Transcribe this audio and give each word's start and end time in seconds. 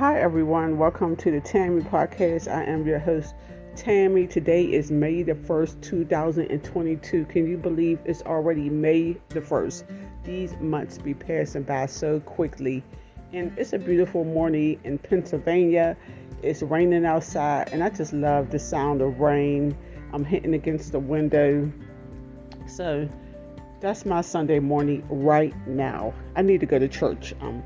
Hi, 0.00 0.18
everyone. 0.18 0.78
Welcome 0.78 1.14
to 1.16 1.30
the 1.30 1.42
Tammy 1.42 1.82
Podcast. 1.82 2.50
I 2.50 2.64
am 2.64 2.86
your 2.86 2.98
host, 2.98 3.34
Tammy. 3.76 4.26
Today 4.26 4.64
is 4.64 4.90
May 4.90 5.22
the 5.22 5.34
1st, 5.34 5.82
2022. 5.82 7.26
Can 7.26 7.46
you 7.46 7.58
believe 7.58 7.98
it's 8.06 8.22
already 8.22 8.70
May 8.70 9.18
the 9.28 9.42
1st? 9.42 9.84
These 10.24 10.56
months 10.58 10.96
be 10.96 11.12
passing 11.12 11.64
by 11.64 11.84
so 11.84 12.18
quickly. 12.20 12.82
And 13.34 13.52
it's 13.58 13.74
a 13.74 13.78
beautiful 13.78 14.24
morning 14.24 14.80
in 14.84 14.96
Pennsylvania. 14.96 15.98
It's 16.42 16.62
raining 16.62 17.04
outside, 17.04 17.68
and 17.70 17.84
I 17.84 17.90
just 17.90 18.14
love 18.14 18.50
the 18.50 18.58
sound 18.58 19.02
of 19.02 19.20
rain. 19.20 19.76
I'm 20.14 20.24
hitting 20.24 20.54
against 20.54 20.92
the 20.92 20.98
window. 20.98 21.70
So 22.66 23.06
that's 23.80 24.06
my 24.06 24.22
Sunday 24.22 24.60
morning 24.60 25.06
right 25.10 25.54
now. 25.68 26.14
I 26.36 26.40
need 26.40 26.60
to 26.60 26.66
go 26.66 26.78
to 26.78 26.88
church. 26.88 27.34
Um, 27.42 27.62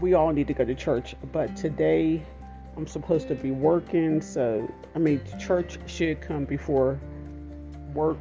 we 0.00 0.14
all 0.14 0.32
need 0.32 0.46
to 0.46 0.54
go 0.54 0.64
to 0.64 0.74
church, 0.74 1.14
but 1.32 1.56
today 1.56 2.22
I'm 2.76 2.86
supposed 2.86 3.28
to 3.28 3.34
be 3.34 3.50
working, 3.50 4.20
so 4.20 4.72
I 4.94 4.98
mean, 4.98 5.20
church 5.38 5.78
should 5.86 6.20
come 6.20 6.44
before 6.44 6.98
work. 7.94 8.18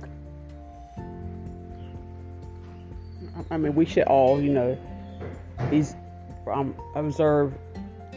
I 3.51 3.57
mean, 3.57 3.75
we 3.75 3.85
should 3.85 4.03
all, 4.03 4.41
you 4.41 4.51
know, 4.51 4.77
these 5.69 5.95
um, 6.51 6.75
observe, 6.95 7.53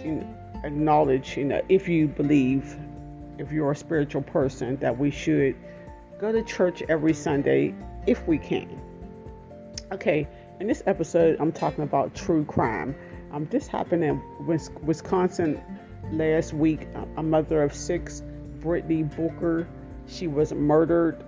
you 0.03 0.13
know, 0.13 0.37
acknowledge, 0.65 1.37
you 1.37 1.45
know, 1.45 1.61
if 1.69 1.89
you 1.89 2.09
believe, 2.09 2.77
if 3.39 3.53
you're 3.53 3.71
a 3.71 3.77
spiritual 3.77 4.23
person, 4.23 4.77
that 4.77 4.99
we 4.99 5.11
should 5.11 5.55
go 6.19 6.33
to 6.33 6.43
church 6.43 6.83
every 6.89 7.13
Sunday 7.13 7.75
if 8.07 8.27
we 8.27 8.39
can. 8.39 8.81
Okay, 9.93 10.27
in 10.61 10.67
this 10.67 10.83
episode, 10.87 11.37
I'm 11.41 11.53
talking 11.53 11.85
about 11.85 12.15
true 12.15 12.45
crime. 12.45 12.95
Um, 13.33 13.47
this 13.51 13.67
happened 13.67 14.05
in 14.05 14.21
Wisconsin 14.85 15.63
last 16.13 16.53
week. 16.53 16.89
A 17.17 17.23
mother 17.23 17.63
of 17.63 17.75
six, 17.75 18.23
Brittany 18.61 19.05
Booker, 19.05 19.69
she 20.07 20.27
was 20.27 20.53
murdered 20.53 21.23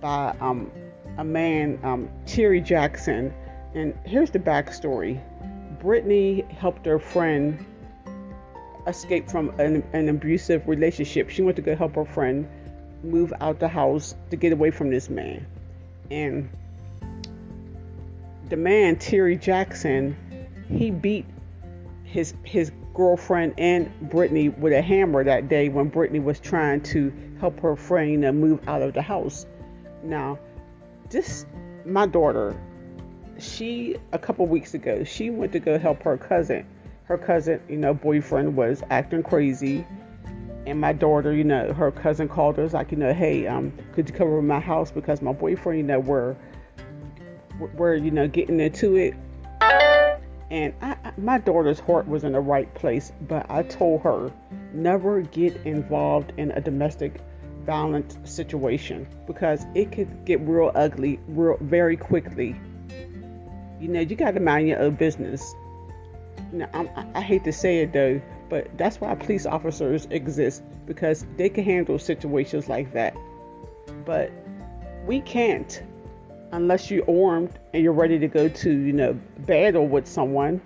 by 0.00 0.34
um, 0.40 0.70
a 1.18 1.24
man, 1.24 1.78
um, 1.82 2.08
Terry 2.26 2.60
Jackson. 2.60 3.32
And 3.74 3.94
here's 4.04 4.30
the 4.30 4.38
backstory 4.38 5.20
Brittany 5.80 6.44
helped 6.58 6.86
her 6.86 6.98
friend 6.98 7.64
escape 8.86 9.28
from 9.28 9.50
an, 9.60 9.84
an 9.92 10.08
abusive 10.08 10.66
relationship. 10.66 11.30
She 11.30 11.42
went 11.42 11.56
to 11.56 11.62
go 11.62 11.76
help 11.76 11.94
her 11.94 12.04
friend 12.04 12.48
move 13.02 13.32
out 13.40 13.60
the 13.60 13.68
house 13.68 14.14
to 14.30 14.36
get 14.36 14.52
away 14.52 14.70
from 14.70 14.90
this 14.90 15.08
man. 15.08 15.46
And 16.10 16.48
the 18.48 18.56
man, 18.56 18.96
Terry 18.96 19.36
Jackson, 19.36 20.16
he 20.68 20.90
beat 20.90 21.26
his 22.04 22.34
his 22.44 22.72
girlfriend 22.94 23.54
and 23.58 23.90
Brittany 24.10 24.48
with 24.48 24.72
a 24.72 24.80
hammer 24.80 25.22
that 25.24 25.48
day 25.48 25.68
when 25.68 25.88
Brittany 25.88 26.20
was 26.20 26.40
trying 26.40 26.80
to 26.80 27.12
help 27.40 27.60
her 27.60 27.76
friend 27.76 28.22
move 28.40 28.66
out 28.68 28.80
of 28.80 28.94
the 28.94 29.02
house. 29.02 29.46
Now, 30.02 30.38
this 31.10 31.44
my 31.84 32.06
daughter, 32.06 32.58
she 33.38 33.96
a 34.12 34.18
couple 34.18 34.46
weeks 34.46 34.74
ago, 34.74 35.04
she 35.04 35.30
went 35.30 35.52
to 35.52 35.58
go 35.58 35.78
help 35.78 36.02
her 36.02 36.16
cousin. 36.16 36.66
Her 37.04 37.18
cousin, 37.18 37.60
you 37.68 37.76
know, 37.76 37.94
boyfriend 37.94 38.56
was 38.56 38.82
acting 38.90 39.22
crazy. 39.22 39.86
And 40.66 40.80
my 40.80 40.92
daughter, 40.92 41.32
you 41.32 41.44
know, 41.44 41.72
her 41.72 41.92
cousin 41.92 42.26
called 42.28 42.56
her, 42.56 42.66
like, 42.68 42.90
you 42.90 42.98
know, 42.98 43.14
hey, 43.14 43.46
um, 43.46 43.72
could 43.92 44.08
you 44.08 44.14
come 44.14 44.26
over 44.26 44.42
my 44.42 44.58
house 44.58 44.90
because 44.90 45.22
my 45.22 45.32
boyfriend, 45.32 45.78
you 45.78 45.84
know, 45.84 46.00
we're 46.00 46.34
we're, 47.74 47.94
you 47.94 48.10
know, 48.10 48.26
getting 48.26 48.58
into 48.58 48.96
it 48.96 49.14
and 50.50 50.74
I, 50.80 50.96
my 51.16 51.38
daughter's 51.38 51.80
heart 51.80 52.06
was 52.06 52.24
in 52.24 52.32
the 52.32 52.40
right 52.40 52.72
place, 52.74 53.12
but 53.22 53.46
I 53.50 53.62
told 53.62 54.02
her 54.02 54.32
never 54.72 55.22
get 55.22 55.56
involved 55.64 56.32
in 56.36 56.52
a 56.52 56.60
domestic 56.60 57.20
violence 57.64 58.16
situation 58.24 59.08
because 59.26 59.66
it 59.74 59.90
could 59.90 60.24
get 60.24 60.40
real 60.42 60.70
ugly 60.74 61.18
real 61.26 61.56
very 61.60 61.96
quickly. 61.96 62.54
You 63.80 63.88
know, 63.88 64.00
you 64.00 64.14
got 64.14 64.32
to 64.32 64.40
mind 64.40 64.68
your 64.68 64.80
own 64.80 64.94
business. 64.94 65.54
Now, 66.52 66.68
I, 66.72 67.06
I 67.16 67.20
hate 67.20 67.44
to 67.44 67.52
say 67.52 67.78
it 67.78 67.92
though, 67.92 68.20
but 68.48 68.78
that's 68.78 69.00
why 69.00 69.14
police 69.16 69.46
officers 69.46 70.06
exist 70.10 70.62
because 70.86 71.26
they 71.36 71.48
can 71.48 71.64
handle 71.64 71.98
situations 71.98 72.68
like 72.68 72.92
that. 72.92 73.16
But 74.04 74.30
we 75.06 75.20
can't 75.20 75.82
unless 76.52 76.90
you're 76.90 77.08
armed 77.08 77.58
and 77.72 77.82
you're 77.82 77.92
ready 77.92 78.18
to 78.18 78.28
go 78.28 78.48
to, 78.48 78.70
you 78.70 78.92
know, 78.92 79.18
battle 79.40 79.86
with 79.86 80.06
someone. 80.06 80.60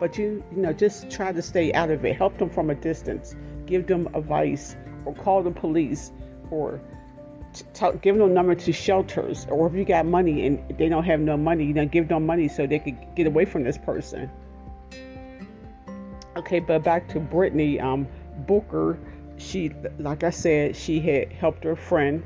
But 0.00 0.18
you, 0.18 0.42
you 0.54 0.62
know, 0.62 0.72
just 0.72 1.10
try 1.10 1.32
to 1.32 1.42
stay 1.42 1.72
out 1.72 1.90
of 1.90 2.04
it. 2.04 2.16
Help 2.16 2.36
them 2.38 2.50
from 2.50 2.70
a 2.70 2.74
distance. 2.74 3.34
Give 3.66 3.86
them 3.86 4.08
advice 4.14 4.76
or 5.04 5.14
call 5.14 5.42
the 5.42 5.50
police 5.50 6.12
or 6.50 6.80
t- 7.52 7.86
give 8.02 8.16
them 8.16 8.30
a 8.30 8.32
number 8.32 8.54
to 8.54 8.72
shelters. 8.72 9.46
Or 9.48 9.66
if 9.66 9.74
you 9.74 9.84
got 9.84 10.06
money 10.06 10.46
and 10.46 10.78
they 10.78 10.88
don't 10.88 11.04
have 11.04 11.20
no 11.20 11.36
money, 11.36 11.64
you 11.64 11.74
know, 11.74 11.86
give 11.86 12.08
them 12.08 12.26
money 12.26 12.48
so 12.48 12.66
they 12.66 12.78
could 12.78 12.96
get 13.14 13.26
away 13.26 13.44
from 13.44 13.64
this 13.64 13.78
person. 13.78 14.30
Okay, 16.36 16.58
but 16.58 16.82
back 16.82 17.08
to 17.10 17.20
Brittany 17.20 17.78
um, 17.78 18.08
Booker. 18.46 18.98
She, 19.36 19.72
like 19.98 20.24
I 20.24 20.30
said, 20.30 20.76
she 20.76 21.00
had 21.00 21.32
helped 21.32 21.64
her 21.64 21.76
friend 21.76 22.24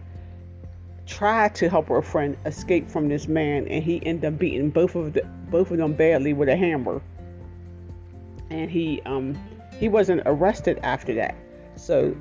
tried 1.09 1.55
to 1.57 1.69
help 1.69 1.89
her 1.89 2.03
friend 2.03 2.37
escape 2.45 2.89
from 2.89 3.09
this 3.09 3.27
man, 3.27 3.67
and 3.69 3.83
he 3.83 4.05
ended 4.07 4.33
up 4.33 4.39
beating 4.39 4.71
both 4.71 4.95
of 4.95 5.15
the, 5.15 5.23
both 5.51 5.71
of 5.71 5.79
them 5.79 5.95
badly 5.95 6.33
with 6.35 6.49
a 6.49 6.57
hammer. 6.57 7.03
And 8.51 8.71
he 8.71 9.03
um, 9.07 9.37
he 9.81 9.89
wasn't 9.89 10.23
arrested 10.27 10.79
after 10.83 11.15
that. 11.15 11.35
So 11.77 12.15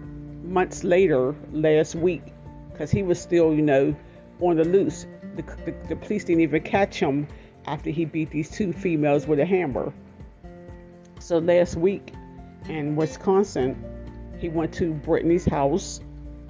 months 0.44 0.84
later, 0.84 1.36
last 1.52 1.96
week, 1.96 2.24
because 2.72 2.90
he 2.90 3.04
was 3.04 3.22
still 3.22 3.54
you 3.54 3.62
know 3.62 3.96
on 4.40 4.56
the 4.56 4.64
loose, 4.64 5.06
the, 5.36 5.44
the, 5.66 5.76
the 5.90 5.96
police 5.96 6.24
didn't 6.24 6.42
even 6.42 6.64
catch 6.64 7.00
him 7.00 7.28
after 7.66 7.90
he 7.90 8.06
beat 8.06 8.32
these 8.32 8.50
two 8.50 8.72
females 8.72 9.28
with 9.28 9.40
a 9.40 9.46
hammer. 9.46 9.94
So 11.20 11.40
last 11.40 11.76
week 11.76 12.14
in 12.70 12.96
Wisconsin, 12.96 13.84
he 14.40 14.48
went 14.48 14.74
to 14.76 14.94
Brittany's 14.94 15.46
house 15.46 16.00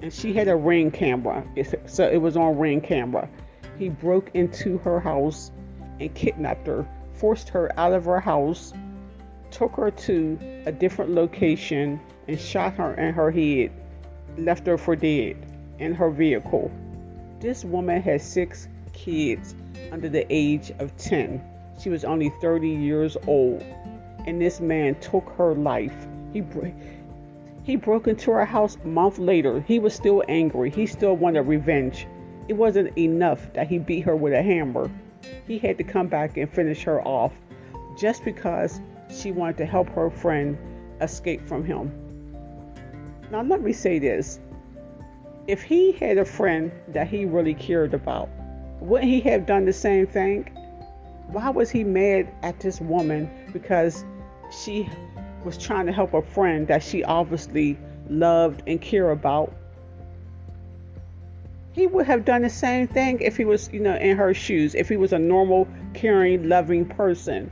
and 0.02 0.12
she 0.12 0.32
had 0.32 0.48
a 0.48 0.56
ring 0.56 0.90
camera. 0.90 1.44
So 1.86 2.08
it 2.08 2.18
was 2.18 2.36
on 2.36 2.58
ring 2.58 2.80
camera. 2.80 3.28
He 3.78 3.88
broke 3.88 4.30
into 4.34 4.78
her 4.78 5.00
house 5.00 5.50
and 6.00 6.14
kidnapped 6.14 6.66
her, 6.66 6.86
forced 7.14 7.48
her 7.50 7.72
out 7.78 7.92
of 7.92 8.04
her 8.04 8.20
house, 8.20 8.72
took 9.50 9.72
her 9.76 9.90
to 9.90 10.38
a 10.66 10.72
different 10.72 11.12
location, 11.12 12.00
and 12.26 12.38
shot 12.38 12.74
her 12.74 12.94
in 12.94 13.14
her 13.14 13.30
head, 13.30 13.72
left 14.36 14.66
her 14.66 14.76
for 14.76 14.94
dead 14.94 15.36
in 15.78 15.94
her 15.94 16.10
vehicle. 16.10 16.70
This 17.40 17.64
woman 17.64 18.02
had 18.02 18.20
six 18.20 18.68
kids 18.92 19.54
under 19.90 20.08
the 20.08 20.26
age 20.28 20.72
of 20.78 20.96
10. 20.96 21.40
She 21.80 21.88
was 21.88 22.04
only 22.04 22.30
30 22.40 22.68
years 22.68 23.16
old, 23.26 23.62
and 24.26 24.40
this 24.40 24.60
man 24.60 24.96
took 25.00 25.28
her 25.36 25.54
life. 25.54 25.94
He 26.32 26.40
he 27.68 27.76
broke 27.76 28.08
into 28.08 28.30
our 28.30 28.46
house 28.46 28.78
a 28.82 28.86
month 28.86 29.18
later. 29.18 29.60
He 29.60 29.78
was 29.78 29.92
still 29.92 30.24
angry. 30.26 30.70
He 30.70 30.86
still 30.86 31.14
wanted 31.14 31.42
revenge. 31.42 32.06
It 32.48 32.54
wasn't 32.54 32.96
enough 32.96 33.52
that 33.52 33.68
he 33.68 33.78
beat 33.78 34.06
her 34.06 34.16
with 34.16 34.32
a 34.32 34.42
hammer. 34.42 34.90
He 35.46 35.58
had 35.58 35.76
to 35.76 35.84
come 35.84 36.06
back 36.06 36.38
and 36.38 36.50
finish 36.50 36.82
her 36.84 37.02
off 37.02 37.34
just 37.98 38.24
because 38.24 38.80
she 39.14 39.32
wanted 39.32 39.58
to 39.58 39.66
help 39.66 39.90
her 39.90 40.08
friend 40.08 40.56
escape 41.02 41.46
from 41.46 41.62
him. 41.62 41.92
Now, 43.30 43.42
let 43.42 43.60
me 43.60 43.74
say 43.74 43.98
this. 43.98 44.40
If 45.46 45.62
he 45.62 45.92
had 45.92 46.16
a 46.16 46.24
friend 46.24 46.72
that 46.88 47.06
he 47.06 47.26
really 47.26 47.52
cared 47.52 47.92
about, 47.92 48.30
wouldn't 48.80 49.10
he 49.10 49.20
have 49.28 49.44
done 49.44 49.66
the 49.66 49.74
same 49.74 50.06
thing? 50.06 50.44
Why 51.26 51.50
was 51.50 51.68
he 51.68 51.84
mad 51.84 52.32
at 52.42 52.60
this 52.60 52.80
woman 52.80 53.28
because 53.52 54.06
she 54.50 54.88
was 55.44 55.58
trying 55.58 55.86
to 55.86 55.92
help 55.92 56.14
a 56.14 56.22
friend 56.22 56.68
that 56.68 56.82
she 56.82 57.04
obviously 57.04 57.78
loved 58.08 58.62
and 58.66 58.80
cared 58.80 59.12
about, 59.12 59.54
he 61.72 61.86
would 61.86 62.06
have 62.06 62.24
done 62.24 62.42
the 62.42 62.50
same 62.50 62.88
thing 62.88 63.20
if 63.20 63.36
he 63.36 63.44
was, 63.44 63.70
you 63.72 63.80
know, 63.80 63.94
in 63.94 64.16
her 64.16 64.34
shoes, 64.34 64.74
if 64.74 64.88
he 64.88 64.96
was 64.96 65.12
a 65.12 65.18
normal, 65.18 65.68
caring, 65.94 66.48
loving 66.48 66.86
person. 66.86 67.50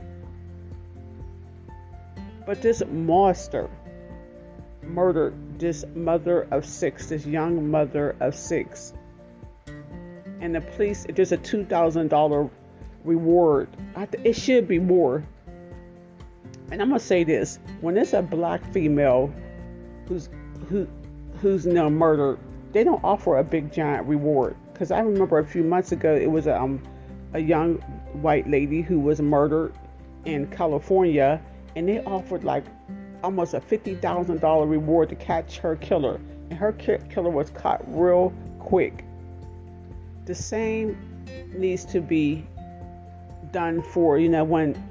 But 2.45 2.61
this 2.61 2.83
monster 2.85 3.69
murdered 4.83 5.59
this 5.59 5.85
mother 5.95 6.47
of 6.51 6.65
six, 6.65 7.07
this 7.07 7.25
young 7.25 7.69
mother 7.69 8.15
of 8.19 8.35
six. 8.35 8.93
And 10.39 10.55
the 10.55 10.61
police, 10.61 11.05
there's 11.13 11.31
a 11.31 11.37
$2,000 11.37 12.49
reward. 13.03 13.69
It 14.23 14.33
should 14.33 14.67
be 14.67 14.79
more 14.79 15.23
and 16.71 16.81
I'm 16.81 16.89
gonna 16.89 16.99
say 16.99 17.23
this: 17.23 17.59
when 17.81 17.97
it's 17.97 18.13
a 18.13 18.21
black 18.21 18.63
female 18.73 19.33
who's 20.07 20.29
who 20.69 20.87
who's 21.41 21.65
know 21.65 21.89
murdered, 21.89 22.39
they 22.73 22.83
don't 22.83 23.03
offer 23.03 23.37
a 23.37 23.43
big 23.43 23.71
giant 23.71 24.07
reward. 24.07 24.55
Because 24.73 24.91
I 24.91 24.99
remember 24.99 25.39
a 25.39 25.45
few 25.45 25.63
months 25.63 25.91
ago, 25.91 26.13
it 26.13 26.29
was 26.29 26.47
a, 26.47 26.59
um, 26.59 26.81
a 27.33 27.39
young 27.39 27.75
white 28.21 28.49
lady 28.49 28.81
who 28.81 28.99
was 28.99 29.21
murdered 29.21 29.73
in 30.25 30.47
California, 30.47 31.41
and 31.75 31.87
they 31.87 32.03
offered 32.03 32.43
like 32.43 32.65
almost 33.23 33.53
a 33.53 33.59
$50,000 33.59 34.69
reward 34.69 35.09
to 35.09 35.15
catch 35.15 35.57
her 35.57 35.75
killer. 35.77 36.19
And 36.49 36.53
her 36.53 36.71
killer 36.73 37.29
was 37.29 37.49
caught 37.49 37.81
real 37.87 38.33
quick. 38.59 39.03
The 40.25 40.35
same 40.35 40.97
needs 41.55 41.85
to 41.85 42.01
be 42.01 42.45
done 43.51 43.81
for, 43.81 44.19
you 44.19 44.29
know, 44.29 44.43
when 44.43 44.81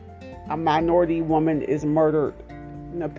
a 0.48 0.56
minority 0.56 1.22
woman 1.22 1.62
is 1.62 1.84
murdered. 1.84 2.34
You 2.92 3.00
know, 3.00 3.12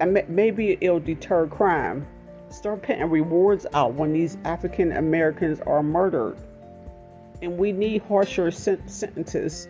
uh, 0.00 0.06
maybe 0.28 0.78
it'll 0.80 1.00
deter 1.00 1.46
crime. 1.46 2.06
Start 2.50 2.82
putting 2.82 3.08
rewards 3.10 3.66
out 3.74 3.94
when 3.94 4.12
these 4.12 4.36
African 4.44 4.92
Americans 4.92 5.60
are 5.66 5.82
murdered. 5.82 6.36
And 7.42 7.58
we 7.58 7.72
need 7.72 8.02
harsher 8.02 8.50
sentences. 8.50 9.68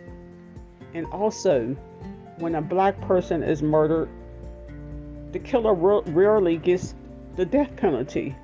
And 0.93 1.05
also, 1.07 1.75
when 2.37 2.55
a 2.55 2.61
black 2.61 2.99
person 3.01 3.43
is 3.43 3.61
murdered, 3.61 4.09
the 5.31 5.39
killer 5.39 5.73
rarely 5.73 6.57
gets 6.57 6.93
the 7.35 7.45
death 7.45 7.75
penalty. 7.75 8.35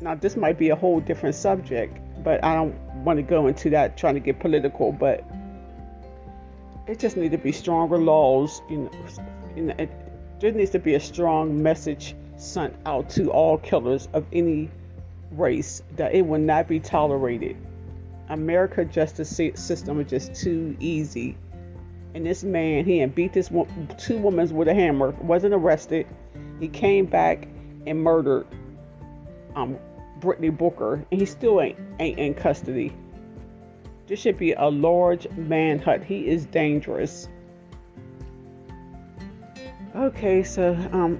Now, 0.00 0.14
this 0.14 0.36
might 0.36 0.58
be 0.58 0.68
a 0.68 0.76
whole 0.76 1.00
different 1.00 1.34
subject, 1.34 1.98
but 2.22 2.44
I 2.44 2.54
don't 2.54 2.74
want 3.04 3.18
to 3.18 3.22
go 3.22 3.46
into 3.46 3.70
that 3.70 3.96
trying 3.96 4.14
to 4.14 4.20
get 4.20 4.38
political. 4.38 4.92
But 4.92 5.24
it 6.86 6.98
just 6.98 7.16
needs 7.16 7.32
to 7.32 7.38
be 7.38 7.52
stronger 7.52 7.98
laws. 7.98 8.62
You 8.68 8.78
know, 8.78 8.90
you 9.56 9.62
know 9.64 9.74
it, 9.78 9.90
there 10.40 10.52
needs 10.52 10.70
to 10.70 10.78
be 10.78 10.94
a 10.94 11.00
strong 11.00 11.62
message 11.62 12.14
sent 12.36 12.74
out 12.84 13.08
to 13.10 13.30
all 13.30 13.58
killers 13.58 14.08
of 14.12 14.24
any 14.32 14.70
race 15.32 15.82
that 15.96 16.14
it 16.14 16.26
will 16.26 16.40
not 16.40 16.68
be 16.68 16.80
tolerated. 16.80 17.56
America 18.28 18.84
justice 18.84 19.30
system 19.54 20.00
is 20.00 20.10
just 20.10 20.34
too 20.34 20.76
easy 20.80 21.36
and 22.16 22.24
this 22.24 22.42
man 22.42 22.82
he 22.82 22.98
had 22.98 23.14
beat 23.14 23.34
this 23.34 23.50
two 23.98 24.16
women 24.16 24.48
with 24.56 24.68
a 24.68 24.74
hammer 24.74 25.10
wasn't 25.20 25.52
arrested 25.52 26.06
he 26.58 26.66
came 26.66 27.04
back 27.04 27.46
and 27.86 28.02
murdered 28.02 28.46
um 29.54 29.78
brittany 30.18 30.48
booker 30.48 31.04
and 31.12 31.20
he 31.20 31.26
still 31.26 31.60
ain't 31.60 31.78
ain't 32.00 32.18
in 32.18 32.32
custody 32.32 32.90
this 34.06 34.20
should 34.20 34.38
be 34.38 34.52
a 34.52 34.66
large 34.66 35.28
manhunt. 35.36 36.04
He 36.04 36.26
is 36.26 36.46
dangerous. 36.46 37.28
Okay 39.94 40.42
so 40.42 40.74
um 40.92 41.18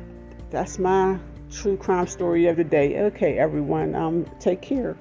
that's 0.50 0.78
my 0.78 1.18
true 1.50 1.76
crime 1.76 2.06
story 2.06 2.46
of 2.46 2.56
the 2.56 2.64
day. 2.64 3.00
Okay 3.00 3.38
everyone 3.38 3.94
um 3.94 4.26
take 4.38 4.60
care 4.60 4.96